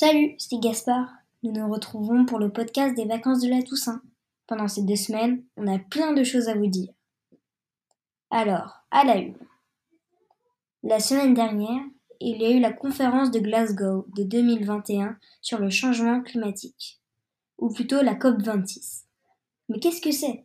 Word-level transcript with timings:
Salut, 0.00 0.36
c'est 0.38 0.60
Gaspard. 0.60 1.10
Nous 1.42 1.50
nous 1.50 1.68
retrouvons 1.68 2.24
pour 2.24 2.38
le 2.38 2.52
podcast 2.52 2.94
des 2.94 3.04
vacances 3.04 3.40
de 3.40 3.48
la 3.48 3.64
Toussaint. 3.64 4.00
Pendant 4.46 4.68
ces 4.68 4.84
deux 4.84 4.94
semaines, 4.94 5.42
on 5.56 5.66
a 5.66 5.80
plein 5.80 6.12
de 6.12 6.22
choses 6.22 6.48
à 6.48 6.54
vous 6.54 6.68
dire. 6.68 6.92
Alors, 8.30 8.84
à 8.92 9.02
la 9.04 9.16
une. 9.16 9.34
La 10.84 11.00
semaine 11.00 11.34
dernière, 11.34 11.82
il 12.20 12.40
y 12.40 12.44
a 12.44 12.50
eu 12.52 12.60
la 12.60 12.72
conférence 12.72 13.32
de 13.32 13.40
Glasgow 13.40 14.06
de 14.16 14.22
2021 14.22 15.18
sur 15.40 15.58
le 15.58 15.68
changement 15.68 16.22
climatique, 16.22 17.00
ou 17.58 17.72
plutôt 17.72 18.00
la 18.00 18.14
COP26. 18.14 19.02
Mais 19.68 19.80
qu'est-ce 19.80 20.00
que 20.00 20.12
c'est? 20.12 20.44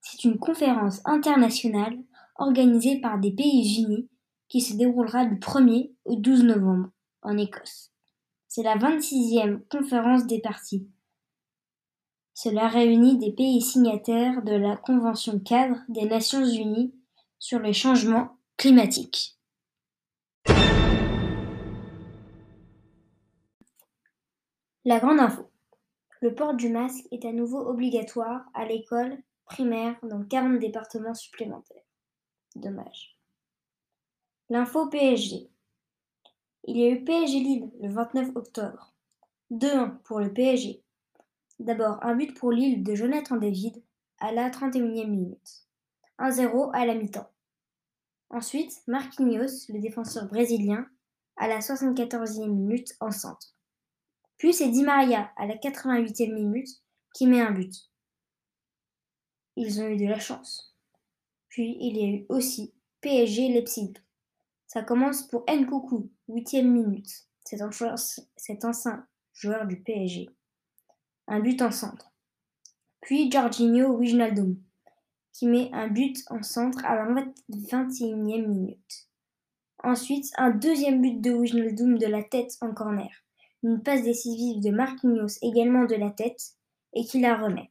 C'est 0.00 0.24
une 0.24 0.38
conférence 0.38 1.02
internationale 1.04 1.98
organisée 2.36 2.98
par 3.02 3.18
des 3.18 3.32
pays 3.32 3.82
unis 3.82 4.08
qui 4.48 4.62
se 4.62 4.74
déroulera 4.74 5.26
du 5.26 5.34
1er 5.34 5.92
au 6.06 6.16
12 6.16 6.44
novembre 6.44 6.88
en 7.20 7.36
Écosse. 7.36 7.92
C'est 8.56 8.62
la 8.62 8.78
26e 8.78 9.68
conférence 9.68 10.26
des 10.26 10.40
parties. 10.40 10.88
Cela 12.32 12.68
réunit 12.68 13.18
des 13.18 13.30
pays 13.30 13.60
signataires 13.60 14.42
de 14.44 14.54
la 14.54 14.78
Convention 14.78 15.38
cadre 15.38 15.76
des 15.90 16.06
Nations 16.06 16.42
unies 16.42 16.94
sur 17.38 17.58
les 17.58 17.74
changements 17.74 18.38
climatiques. 18.56 19.36
La 24.86 25.00
grande 25.00 25.20
info. 25.20 25.50
Le 26.22 26.34
port 26.34 26.54
du 26.54 26.70
masque 26.70 27.04
est 27.10 27.26
à 27.26 27.32
nouveau 27.32 27.58
obligatoire 27.58 28.46
à 28.54 28.64
l'école 28.64 29.18
primaire 29.44 29.96
dans 30.02 30.24
40 30.24 30.58
départements 30.60 31.12
supplémentaires. 31.12 31.84
Dommage. 32.54 33.18
L'info 34.48 34.88
PSG. 34.88 35.50
Il 36.68 36.76
y 36.78 36.84
a 36.84 36.90
eu 36.90 37.04
PSG 37.04 37.38
Lille 37.38 37.70
le 37.80 37.88
29 37.88 38.34
octobre. 38.34 38.92
2-1 39.52 39.98
pour 40.02 40.18
le 40.18 40.32
PSG. 40.32 40.82
D'abord 41.60 42.02
un 42.02 42.16
but 42.16 42.36
pour 42.36 42.50
Lille 42.50 42.82
de 42.82 42.96
Jonathan 42.96 43.36
David 43.36 43.80
à 44.18 44.32
la 44.32 44.50
31e 44.50 45.06
minute. 45.06 45.68
1-0 46.18 46.74
à 46.74 46.84
la 46.84 46.96
mi-temps. 46.96 47.30
Ensuite, 48.30 48.82
Marquinhos, 48.88 49.68
le 49.68 49.78
défenseur 49.78 50.26
brésilien, 50.26 50.88
à 51.36 51.46
la 51.46 51.60
74e 51.60 52.48
minute 52.48 52.96
en 52.98 53.12
centre. 53.12 53.54
Puis 54.36 54.52
c'est 54.52 54.68
Di 54.68 54.82
Maria 54.82 55.30
à 55.36 55.46
la 55.46 55.54
88e 55.54 56.34
minute 56.34 56.68
qui 57.14 57.28
met 57.28 57.40
un 57.40 57.52
but. 57.52 57.74
Ils 59.54 59.80
ont 59.80 59.86
eu 59.86 59.96
de 59.96 60.06
la 60.06 60.18
chance. 60.18 60.76
Puis 61.48 61.76
il 61.80 61.96
y 61.96 62.04
a 62.04 62.08
eu 62.08 62.26
aussi 62.28 62.74
PSG 63.02 63.50
Leipzig. 63.50 63.94
Ça 64.66 64.82
commence 64.82 65.22
pour 65.22 65.44
Nkoukou, 65.48 66.10
8e 66.28 66.64
minute. 66.64 67.26
C'est 67.44 68.64
ancien 68.64 69.06
joueur 69.32 69.66
du 69.66 69.80
PSG. 69.80 70.28
Un 71.28 71.40
but 71.40 71.62
en 71.62 71.70
centre. 71.70 72.12
Puis 73.00 73.30
Jorginho 73.30 73.96
Wijnaldum, 73.96 74.56
qui 75.32 75.46
met 75.46 75.70
un 75.72 75.88
but 75.88 76.24
en 76.30 76.42
centre 76.42 76.84
à 76.84 76.96
la 76.96 77.24
21e 77.50 78.46
minute. 78.46 79.08
Ensuite, 79.82 80.32
un 80.38 80.50
deuxième 80.50 81.00
but 81.00 81.20
de 81.20 81.30
Wijnaldum 81.30 81.98
de 81.98 82.06
la 82.06 82.22
tête 82.22 82.56
en 82.60 82.72
corner 82.72 83.10
une 83.66 83.82
passe 83.82 84.02
décisive 84.02 84.60
de 84.60 84.70
Marquinhos 84.70 85.38
également 85.42 85.84
de 85.84 85.96
la 85.96 86.10
tête 86.10 86.54
et 86.92 87.04
qui 87.04 87.20
la 87.20 87.36
remet. 87.36 87.70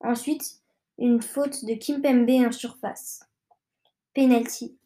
Ensuite, 0.00 0.62
une 0.98 1.20
faute 1.20 1.64
de 1.64 1.74
Kimpembe 1.74 2.46
en 2.46 2.52
surface. 2.52 3.20
Penalty. 4.14 4.78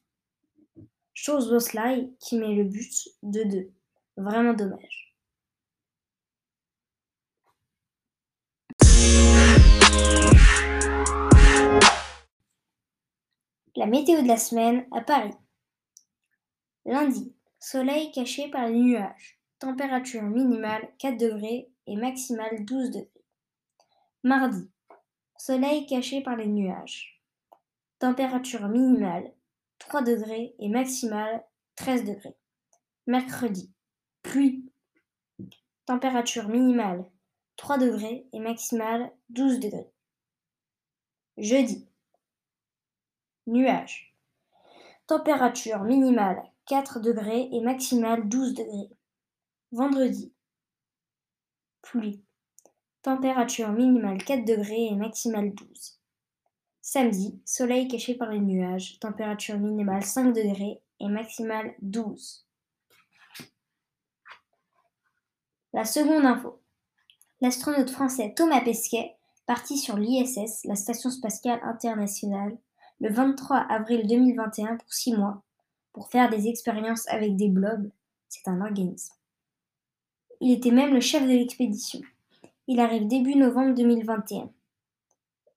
Chose 1.21 1.51
Bosley 1.51 2.13
qui 2.21 2.39
met 2.39 2.55
le 2.55 2.63
but 2.63 3.09
de 3.25 3.43
2. 3.43 3.73
Vraiment 4.19 4.55
dommage. 4.55 5.17
La 13.75 13.87
météo 13.87 14.23
de 14.23 14.29
la 14.29 14.37
semaine 14.37 14.87
à 14.93 15.01
Paris. 15.01 15.35
Lundi, 16.87 17.35
soleil 17.59 18.13
caché 18.13 18.49
par 18.49 18.69
les 18.69 18.79
nuages. 18.79 19.41
Température 19.59 20.23
minimale 20.23 20.89
4 21.01 21.17
degrés 21.17 21.69
et 21.89 21.97
maximale 21.97 22.65
12 22.65 22.91
degrés. 22.93 23.25
Mardi. 24.23 24.71
Soleil 25.37 25.85
caché 25.87 26.23
par 26.23 26.37
les 26.37 26.47
nuages. 26.47 27.21
Température 27.99 28.69
minimale 28.69 29.35
3 29.79 30.03
degrés 30.03 30.55
et 30.59 30.69
maximale 30.69 31.45
13 31.77 32.05
degrés. 32.05 32.37
Mercredi. 33.07 33.73
Pluie. 34.23 34.71
Température 35.87 36.49
minimale 36.49 37.05
3 37.57 37.79
degrés 37.79 38.27
et 38.33 38.41
maximale 38.41 39.11
12 39.31 39.61
degrés. 39.61 39.91
Jeudi. 41.39 41.89
Nuages. 43.47 44.15
Température 45.07 45.85
minimale 45.85 46.43
4 46.67 47.01
degrés 47.01 47.49
et 47.51 47.61
maximale 47.61 48.29
12 48.29 48.55
degrés. 48.55 48.91
Vendredi. 49.73 50.35
Pluie. 51.83 52.23
Température 53.03 53.71
minimale 53.73 54.23
4 54.23 54.45
degrés 54.45 54.89
et 54.89 54.97
maximale 54.97 55.55
12. 55.55 55.98
Samedi. 56.91 57.39
Soleil 57.45 57.87
caché 57.87 58.15
par 58.15 58.31
les 58.31 58.41
nuages. 58.41 58.99
Température 58.99 59.59
minimale 59.59 60.03
5 60.03 60.33
degrés 60.33 60.81
et 61.01 61.09
maximale 61.09 61.75
12. 61.83 62.47
La 65.75 65.85
seconde 65.85 66.25
info. 66.25 66.63
L'astronaute 67.43 67.91
français 67.91 68.33
Thomas 68.35 68.63
Pesquet, 68.63 69.19
parti 69.45 69.77
sur 69.77 69.99
l'ISS, 69.99 70.65
la 70.65 70.77
Station 70.77 71.11
spatiale 71.11 71.61
internationale, 71.63 72.57
le 73.01 73.13
23 73.13 73.59
avril 73.69 74.07
2021 74.07 74.79
pour 74.79 74.91
6 74.91 75.13
mois, 75.13 75.43
pour 75.93 76.09
faire 76.09 76.31
des 76.31 76.49
expériences 76.49 77.07
avec 77.09 77.37
des 77.37 77.51
blobs, 77.51 77.91
c'est 78.31 78.49
un 78.49 78.63
organisme. 78.63 79.13
Il 80.41 80.53
était 80.53 80.71
même 80.71 80.95
le 80.95 81.01
chef 81.01 81.23
de 81.25 81.33
l'expédition. 81.33 82.01
Il 82.67 82.81
arrive 82.81 83.07
début 83.07 83.35
novembre 83.35 83.75
2021. 83.75 84.49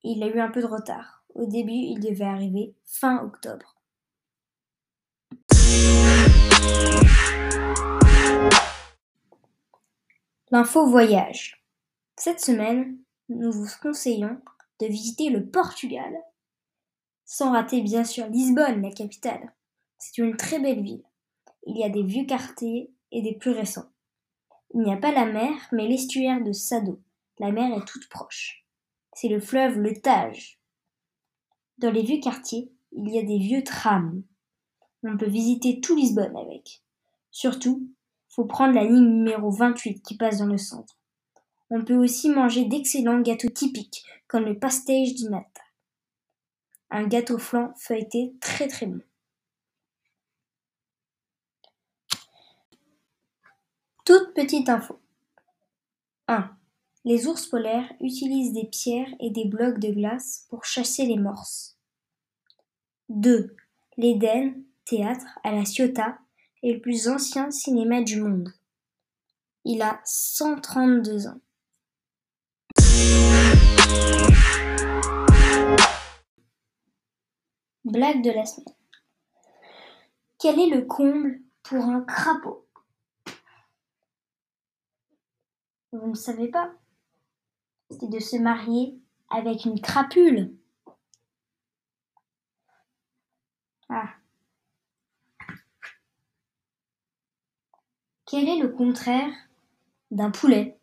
Il 0.04 0.24
a 0.24 0.28
eu 0.28 0.42
un 0.42 0.52
peu 0.52 0.60
de 0.60 0.68
retard. 0.68 1.21
Au 1.36 1.46
début, 1.46 1.72
il 1.72 2.00
devait 2.00 2.26
arriver 2.26 2.74
fin 2.86 3.24
octobre. 3.24 3.76
L'info 10.52 10.86
voyage. 10.86 11.64
Cette 12.18 12.42
semaine, 12.42 12.98
nous 13.30 13.52
vous 13.52 13.68
conseillons 13.82 14.38
de 14.82 14.88
visiter 14.88 15.30
le 15.30 15.46
Portugal. 15.46 16.14
Sans 17.26 17.54
rater 17.54 17.82
bien 17.82 18.04
sûr 18.04 18.28
Lisbonne, 18.28 18.82
la 18.82 18.92
capitale. 18.92 19.54
C'est 19.98 20.18
une 20.18 20.36
très 20.36 20.60
belle 20.60 20.84
ville. 20.84 21.06
Il 21.66 21.78
y 21.78 21.84
a 21.84 21.90
des 21.90 22.04
vieux 22.04 22.26
quartiers 22.26 22.92
et 23.12 23.22
des 23.22 23.36
plus 23.36 23.52
récents. 23.52 23.90
Il 24.74 24.82
n'y 24.82 24.92
a 24.92 24.98
pas 24.98 25.12
la 25.12 25.26
mer, 25.26 25.54
mais 25.72 25.88
l'estuaire 25.88 26.44
de 26.44 26.52
Sado. 26.52 27.00
La 27.40 27.52
mer 27.52 27.78
est 27.78 27.86
toute 27.86 28.10
proche. 28.10 28.66
C'est 29.14 29.30
le 29.30 29.40
fleuve 29.40 29.80
le 29.80 30.00
Tage. 30.02 30.61
Dans 31.82 31.90
les 31.90 32.04
vieux 32.04 32.20
quartiers, 32.20 32.72
il 32.92 33.10
y 33.10 33.18
a 33.18 33.24
des 33.24 33.40
vieux 33.40 33.64
trams. 33.64 34.22
On 35.02 35.18
peut 35.18 35.28
visiter 35.28 35.82
tout 35.82 35.96
Lisbonne 35.96 36.38
avec. 36.38 36.84
Surtout, 37.32 37.90
faut 38.30 38.46
prendre 38.46 38.76
la 38.76 38.84
ligne 38.84 39.00
numéro 39.00 39.50
28 39.50 40.04
qui 40.04 40.16
passe 40.16 40.38
dans 40.38 40.46
le 40.46 40.60
centre. 40.60 41.00
On 41.72 41.84
peut 41.84 41.96
aussi 41.96 42.30
manger 42.30 42.66
d'excellents 42.66 43.22
gâteaux 43.22 43.50
typiques, 43.50 44.06
comme 44.28 44.46
le 44.46 44.60
pastéis 44.60 45.16
di 45.16 45.28
nata. 45.28 45.64
Un 46.92 47.08
gâteau 47.08 47.40
flan 47.40 47.74
feuilleté 47.76 48.36
très 48.40 48.68
très 48.68 48.86
bon. 48.86 49.02
Toute 54.06 54.36
petite 54.36 54.70
info. 54.70 55.00
1. 56.28 56.56
Les 57.04 57.26
ours 57.26 57.48
polaires 57.48 57.92
utilisent 58.00 58.54
des 58.54 58.68
pierres 58.68 59.12
et 59.20 59.32
des 59.32 59.46
blocs 59.46 59.80
de 59.80 59.92
glace 59.92 60.46
pour 60.50 60.66
chasser 60.66 61.08
les 61.08 61.18
morses. 61.18 61.81
2. 63.12 63.56
L'Éden, 63.98 64.54
théâtre 64.86 65.38
à 65.44 65.52
la 65.52 65.66
Ciotat, 65.66 66.18
est 66.64 66.74
le 66.74 66.80
plus 66.80 67.10
ancien 67.10 67.52
cinéma 67.52 68.02
du 68.02 68.22
monde. 68.22 68.54
Il 69.66 69.82
a 69.82 70.00
132 70.06 71.28
ans. 71.28 71.42
Blague 77.84 78.24
de 78.24 78.32
la 78.32 78.46
semaine. 78.46 78.76
Quel 80.40 80.58
est 80.60 80.70
le 80.70 80.86
comble 80.86 81.42
pour 81.64 81.84
un 81.84 82.02
crapaud? 82.02 82.66
Vous 85.92 86.08
ne 86.08 86.16
savez 86.16 86.48
pas? 86.48 86.72
C'est 87.90 88.10
de 88.10 88.20
se 88.20 88.38
marier 88.38 88.98
avec 89.30 89.66
une 89.66 89.82
crapule. 89.82 90.56
Ah. 93.94 94.08
Quel 98.26 98.48
est 98.48 98.62
le 98.62 98.70
contraire 98.70 99.34
d'un 100.12 100.32
poulet? 100.32 100.80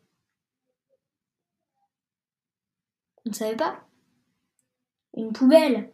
Vous 3.25 3.31
ne 3.31 3.35
savez 3.35 3.55
pas? 3.55 3.83
Une 5.15 5.33
poubelle. 5.33 5.91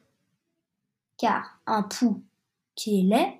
Car 1.17 1.61
un 1.65 1.83
pou 1.83 2.21
qui 2.75 2.99
est 2.99 3.03
laid 3.03 3.39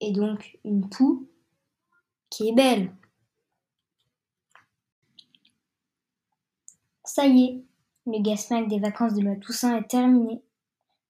et 0.00 0.12
donc 0.12 0.58
une 0.64 0.88
poux 0.88 1.28
qui 2.30 2.48
est 2.48 2.54
belle. 2.54 2.96
Ça 7.04 7.26
y 7.26 7.44
est, 7.44 7.64
le 8.06 8.22
Gasmac 8.22 8.66
des 8.68 8.80
vacances 8.80 9.12
de 9.12 9.20
la 9.20 9.36
Toussaint 9.36 9.76
est 9.76 9.88
terminé. 9.88 10.42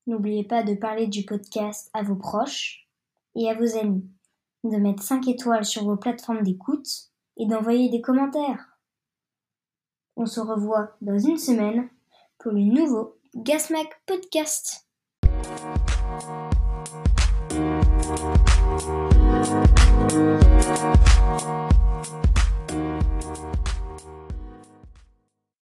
N'oubliez 0.08 0.42
pas 0.42 0.62
de 0.62 0.72
parler 0.72 1.06
du 1.06 1.26
podcast 1.26 1.90
à 1.92 2.02
vos 2.02 2.16
proches 2.16 2.88
et 3.34 3.50
à 3.50 3.54
vos 3.54 3.76
amis, 3.76 4.08
de 4.64 4.78
mettre 4.78 5.02
5 5.02 5.28
étoiles 5.28 5.66
sur 5.66 5.84
vos 5.84 5.98
plateformes 5.98 6.42
d'écoute 6.42 6.88
et 7.36 7.46
d'envoyer 7.46 7.90
des 7.90 8.00
commentaires. 8.00 8.78
On 10.16 10.24
se 10.24 10.40
revoit 10.40 10.96
dans 11.02 11.18
une 11.18 11.36
semaine 11.36 11.90
pour 12.38 12.52
le 12.52 12.62
nouveau 12.62 13.18
Gasmac 13.34 14.00
Podcast. 14.06 14.88